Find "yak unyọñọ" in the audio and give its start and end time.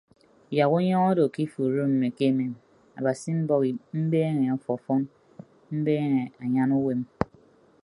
0.57-1.01